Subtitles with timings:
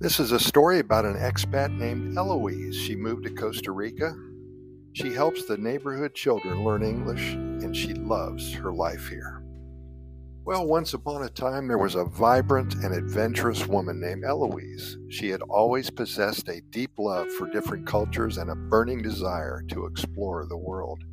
[0.00, 2.74] This is a story about an expat named Eloise.
[2.74, 4.16] She moved to Costa Rica.
[4.94, 9.44] She helps the neighborhood children learn English, and she loves her life here.
[10.42, 14.96] Well, once upon a time, there was a vibrant and adventurous woman named Eloise.
[15.10, 19.84] She had always possessed a deep love for different cultures and a burning desire to
[19.84, 21.04] explore the world.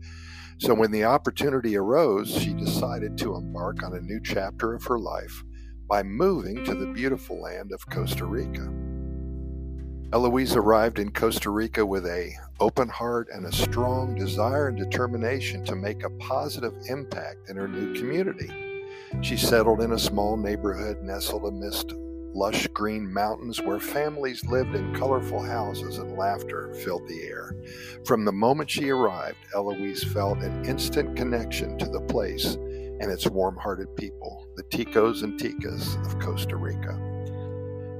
[0.59, 4.97] So, when the opportunity arose, she decided to embark on a new chapter of her
[4.97, 5.43] life
[5.87, 8.69] by moving to the beautiful land of Costa Rica.
[10.13, 15.63] Eloise arrived in Costa Rica with a open heart and a strong desire and determination
[15.65, 18.51] to make a positive impact in her new community.
[19.21, 21.93] She settled in a small neighborhood nestled amidst
[22.33, 27.55] lush green mountains where families lived in colorful houses and laughter filled the air.
[28.05, 32.57] From the moment she arrived, Eloise felt an instant connection to the place
[32.99, 36.99] and its warm hearted people, the Ticos and Ticas of Costa Rica.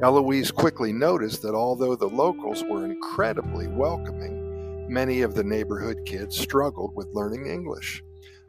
[0.02, 6.38] Eloise quickly noticed that although the locals were incredibly welcoming, many of the neighborhood kids
[6.38, 8.04] struggled with learning English.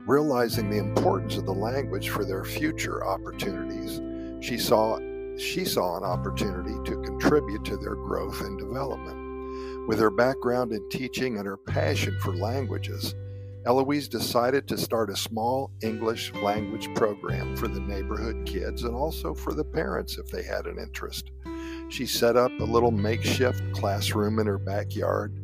[0.06, 4.00] Realizing the importance of the language for their future opportunities,
[4.40, 4.98] she saw,
[5.36, 9.88] she saw an opportunity to contribute to their growth and development.
[9.88, 13.14] With her background in teaching and her passion for languages,
[13.68, 19.34] Eloise decided to start a small English language program for the neighborhood kids and also
[19.34, 21.30] for the parents if they had an interest.
[21.90, 25.38] She set up a little makeshift classroom in her backyard,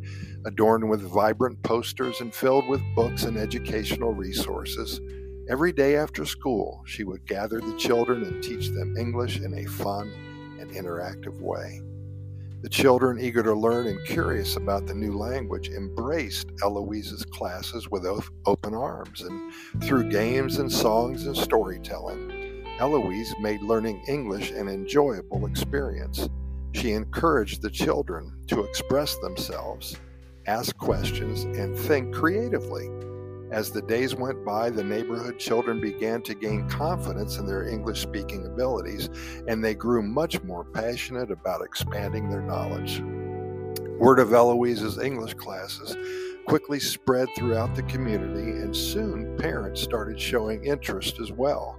[0.47, 5.03] adorned with vibrant posters and filled with books and educational resources.
[5.51, 9.67] Every day after school, she would gather the children and teach them English in a
[9.67, 10.11] fun
[10.59, 11.83] and interactive way.
[12.65, 18.07] The children, eager to learn and curious about the new language, embraced Eloise's classes with
[18.47, 19.53] open arms, and
[19.85, 26.27] through games and songs and storytelling, Eloise made learning English an enjoyable experience.
[26.73, 29.99] She encouraged the children to express themselves,
[30.47, 32.89] ask questions, and think creatively.
[33.51, 38.01] As the days went by, the neighborhood children began to gain confidence in their English
[38.01, 39.09] speaking abilities,
[39.47, 43.03] and they grew much more passionate about expanding their knowledge.
[43.99, 45.97] Word of Eloise's English classes
[46.47, 51.79] quickly spread throughout the community, and soon parents started showing interest as well.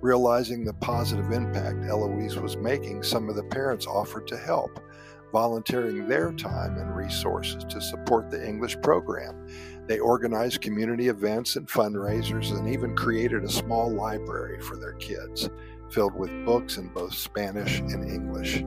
[0.00, 4.80] Realizing the positive impact Eloise was making, some of the parents offered to help,
[5.32, 9.46] volunteering their time and resources to support the English program.
[9.88, 15.50] They organized community events and fundraisers and even created a small library for their kids,
[15.90, 18.64] filled with books in both Spanish and English.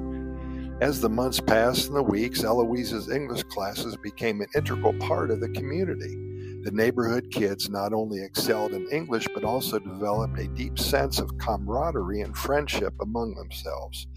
[0.82, 5.40] As the months passed and the weeks, Eloise's English classes became an integral part of
[5.40, 6.16] the community.
[6.64, 11.38] The neighborhood kids not only excelled in English, but also developed a deep sense of
[11.40, 14.08] camaraderie and friendship among themselves.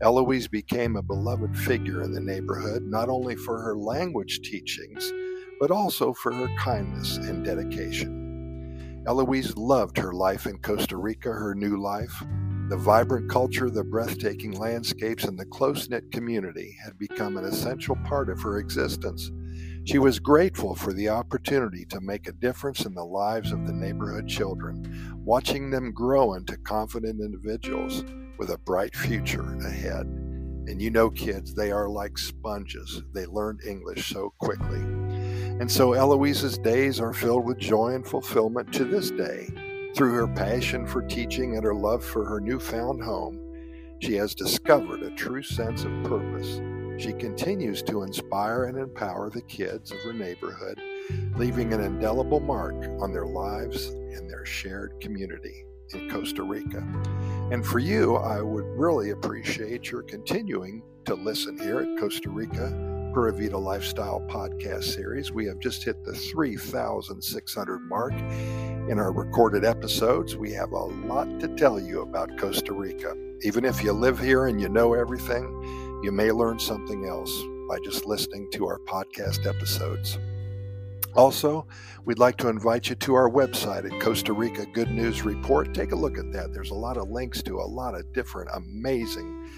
[0.00, 5.12] Eloise became a beloved figure in the neighborhood, not only for her language teachings,
[5.60, 9.04] but also for her kindness and dedication.
[9.06, 12.24] Eloise loved her life in Costa Rica, her new life.
[12.70, 17.96] The vibrant culture, the breathtaking landscapes, and the close knit community had become an essential
[18.06, 19.30] part of her existence.
[19.84, 23.74] She was grateful for the opportunity to make a difference in the lives of the
[23.74, 28.02] neighborhood children, watching them grow into confident individuals
[28.38, 30.06] with a bright future ahead.
[30.66, 33.02] And you know, kids, they are like sponges.
[33.12, 34.80] They learn English so quickly.
[35.60, 39.48] And so Eloise's days are filled with joy and fulfillment to this day.
[39.94, 43.40] Through her passion for teaching and her love for her newfound home,
[44.00, 46.60] she has discovered a true sense of purpose.
[47.00, 50.80] She continues to inspire and empower the kids of her neighborhood,
[51.36, 56.84] leaving an indelible mark on their lives and their shared community in Costa Rica.
[57.50, 62.93] And for you, I would really appreciate your continuing to listen here at Costa Rica
[63.14, 65.30] Pura Vida Lifestyle podcast series.
[65.30, 70.34] We have just hit the 3,600 mark in our recorded episodes.
[70.34, 73.16] We have a lot to tell you about Costa Rica.
[73.42, 75.44] Even if you live here and you know everything,
[76.02, 77.32] you may learn something else
[77.68, 80.18] by just listening to our podcast episodes.
[81.14, 81.68] Also,
[82.04, 85.72] we'd like to invite you to our website at Costa Rica Good News Report.
[85.72, 86.52] Take a look at that.
[86.52, 89.48] There's a lot of links to a lot of different amazing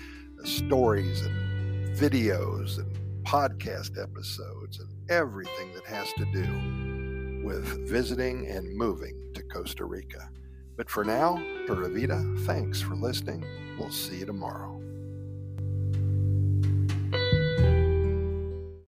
[0.44, 8.72] stories and videos and podcast episodes, and everything that has to do with visiting and
[8.76, 10.30] moving to Costa Rica.
[10.76, 13.44] But for now, Pura Vida, thanks for listening.
[13.78, 14.85] We'll see you tomorrow.